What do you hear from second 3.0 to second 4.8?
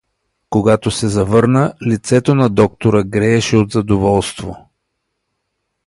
грееше от задоволство.